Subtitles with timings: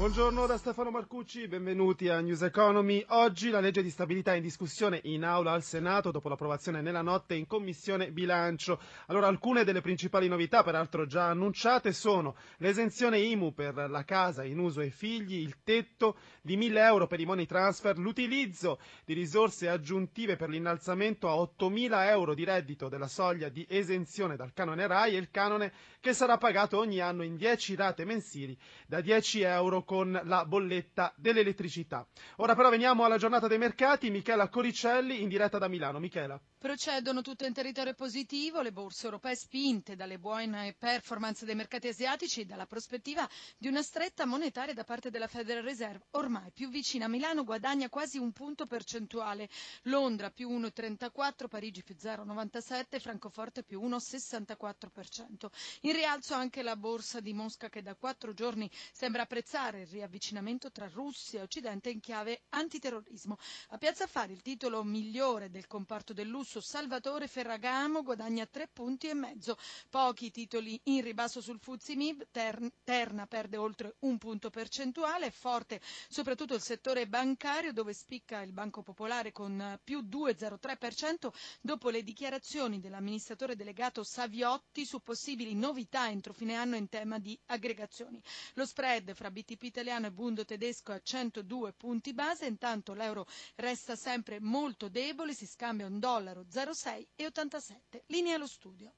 [0.00, 3.04] Buongiorno da Stefano Marcucci, benvenuti a News Economy.
[3.08, 7.02] Oggi la legge di stabilità è in discussione in aula al Senato dopo l'approvazione nella
[7.02, 8.80] notte in commissione bilancio.
[9.08, 14.58] Allora alcune delle principali novità, peraltro già annunciate, sono l'esenzione IMU per la casa in
[14.58, 19.68] uso ai figli, il tetto di 1000 euro per i money transfer, l'utilizzo di risorse
[19.68, 25.16] aggiuntive per l'innalzamento a 8000 euro di reddito della soglia di esenzione dal canone RAI
[25.16, 29.84] e il canone che sarà pagato ogni anno in 10 rate mensili da 10 euro
[29.90, 32.06] con la bolletta dell'elettricità.
[32.36, 34.08] Ora però veniamo alla giornata dei mercati.
[34.08, 35.98] Michela Coricelli in diretta da Milano.
[35.98, 36.40] Michela.
[36.60, 42.42] Procedono tutte in territorio positivo, le borse europee spinte dalle buone performance dei mercati asiatici
[42.42, 47.08] e dalla prospettiva di una stretta monetaria da parte della Federal Reserve, ormai più vicina.
[47.08, 49.48] Milano guadagna quasi un punto percentuale,
[49.84, 55.48] Londra più 1,34, Parigi più 0,97, Francoforte più 1,64%.
[55.80, 60.70] In rialzo anche la borsa di Mosca che da quattro giorni sembra apprezzare il riavvicinamento
[60.70, 63.36] tra Russia e Occidente in chiave antiterrorismo.
[63.68, 69.08] A Piazza Affari il titolo migliore del comparto del lusso Salvatore Ferragamo guadagna tre punti
[69.08, 69.56] e mezzo.
[69.88, 76.54] Pochi titoli in ribasso sul Fuzzi Mib, Terna perde oltre un punto percentuale, forte soprattutto
[76.54, 83.56] il settore bancario dove spicca il Banco Popolare con più 2,03% dopo le dichiarazioni dell'amministratore
[83.56, 88.20] delegato Saviotti su possibili novità entro fine anno in tema di aggregazioni.
[88.54, 93.26] Lo spread fra BTP italiano e Bundo tedesco a 102 punti base, intanto l'euro
[93.56, 98.02] resta sempre molto debole, si scambia un dollaro 06 e 87.
[98.06, 98.92] Linea allo studio.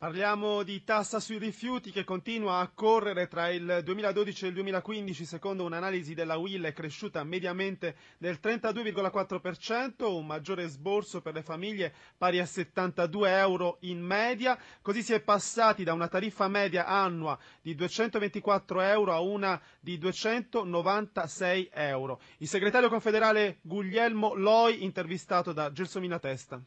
[0.00, 5.26] Parliamo di tassa sui rifiuti che continua a correre tra il 2012 e il 2015,
[5.26, 11.92] secondo un'analisi della WIL è cresciuta mediamente del 32,4%, un maggiore sborso per le famiglie
[12.16, 17.38] pari a 72 euro in media, così si è passati da una tariffa media annua
[17.60, 22.20] di 224 euro a una di 296 euro.
[22.38, 26.58] Il segretario confederale Guglielmo Loi, intervistato da Gelsomina Testa.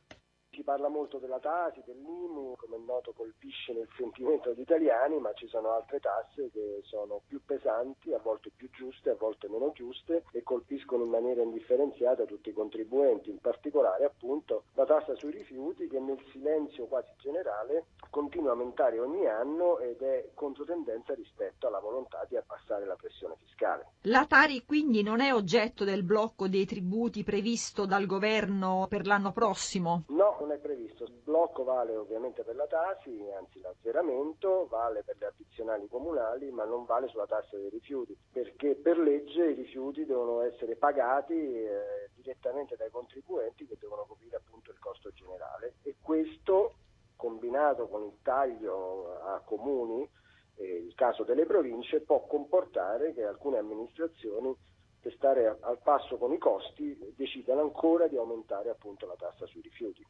[0.63, 5.33] Si parla molto della Tasi, dell'IMU, come è noto colpisce nel sentimento degli italiani, ma
[5.33, 9.73] ci sono altre tasse che sono più pesanti, a volte più giuste, a volte meno
[9.73, 15.31] giuste e colpiscono in maniera indifferenziata tutti i contribuenti, in particolare appunto la tassa sui
[15.31, 21.67] rifiuti che nel silenzio quasi generale continua a aumentare ogni anno ed è controtendenza rispetto
[21.67, 23.95] alla volontà di abbassare la pressione fiscale.
[24.03, 29.33] La Tari quindi non è oggetto del blocco dei tributi previsto dal governo per l'anno
[29.33, 30.03] prossimo?
[30.07, 31.03] No, non è previsto.
[31.03, 36.63] Il blocco vale ovviamente per la Tasi, anzi l'azzeramento, vale per le addizionali comunali, ma
[36.65, 42.09] non vale sulla tassa dei rifiuti, perché per legge i rifiuti devono essere pagati eh,
[42.15, 46.75] direttamente dai contribuenti che devono coprire appunto il costo generale e questo
[47.15, 50.07] combinato con il taglio a comuni,
[50.55, 54.55] eh, il caso delle province, può comportare che alcune amministrazioni
[55.03, 59.59] per stare al passo con i costi decidano ancora di aumentare appunto la tassa sui
[59.59, 60.05] rifiuti.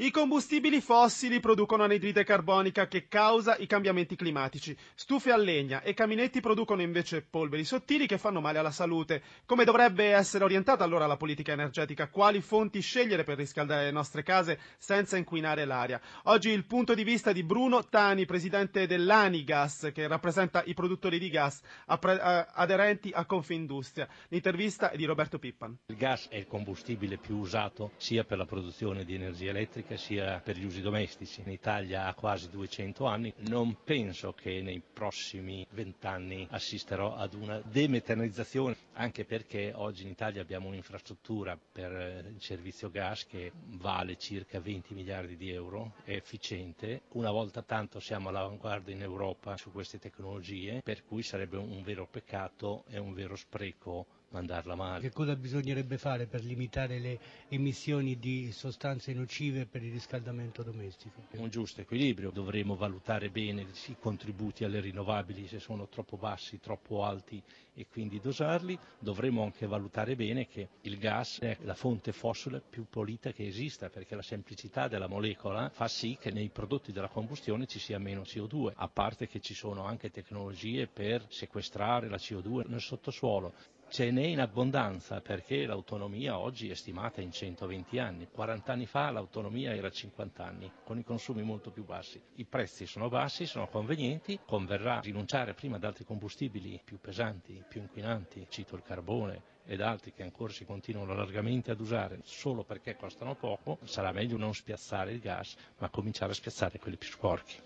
[0.00, 4.74] I combustibili fossili producono anidride carbonica che causa i cambiamenti climatici.
[4.94, 9.22] Stufe a legna e caminetti producono invece polveri sottili che fanno male alla salute.
[9.44, 12.08] Come dovrebbe essere orientata allora la politica energetica?
[12.08, 16.00] Quali fonti scegliere per riscaldare le nostre case senza inquinare l'aria?
[16.24, 21.28] Oggi il punto di vista di Bruno Tani, presidente dell'Anigas, che rappresenta i produttori di
[21.28, 24.08] gas aderenti a Confindustria.
[24.28, 25.76] L'intervista è di Roberto Pippan.
[25.88, 30.40] Il gas è il combustibile più usato sia per la produzione di energia elettrica sia
[30.40, 31.42] per gli usi domestici.
[31.44, 37.60] In Italia ha quasi 200 anni, non penso che nei prossimi vent'anni assisterò ad una
[37.64, 44.60] demeternizzazione, anche perché oggi in Italia abbiamo un'infrastruttura per il servizio gas che vale circa
[44.60, 49.98] 20 miliardi di euro, è efficiente, una volta tanto siamo all'avanguardia in Europa su queste
[49.98, 55.00] tecnologie, per cui sarebbe un vero peccato e un vero spreco mandarla male.
[55.00, 57.18] Che cosa bisognerebbe fare per limitare le
[57.48, 61.20] emissioni di sostanze nocive per il riscaldamento domestico?
[61.32, 67.04] Un giusto equilibrio, dovremo valutare bene i contributi alle rinnovabili se sono troppo bassi, troppo
[67.04, 67.42] alti
[67.74, 72.86] e quindi dosarli, dovremo anche valutare bene che il gas è la fonte fossile più
[72.88, 77.66] pulita che esista perché la semplicità della molecola fa sì che nei prodotti della combustione
[77.66, 82.68] ci sia meno CO2, a parte che ci sono anche tecnologie per sequestrare la CO2
[82.68, 83.52] nel sottosuolo
[83.90, 89.10] ce n'è in abbondanza perché l'autonomia oggi è stimata in 120 anni, 40 anni fa
[89.10, 92.22] l'autonomia era 50 anni, con i consumi molto più bassi.
[92.36, 97.80] I prezzi sono bassi, sono convenienti, converrà rinunciare prima ad altri combustibili più pesanti, più
[97.80, 102.94] inquinanti, cito il carbone ed altri che ancora si continuano largamente ad usare solo perché
[102.94, 107.56] costano poco, sarà meglio non spiazzare il gas, ma cominciare a spiazzare quelli più sporchi.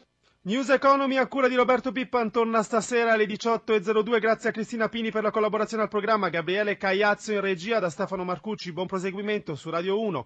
[0.46, 4.20] News Economy a cura di Roberto Pippan torna stasera alle 18.02.
[4.20, 8.24] Grazie a Cristina Pini per la collaborazione al programma, Gabriele Cagliazzo in regia, da Stefano
[8.24, 8.70] Marcucci.
[8.70, 10.22] Buon proseguimento su Radio 1.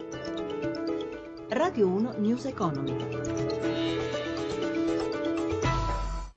[1.47, 3.38] Radio 1 News Economy.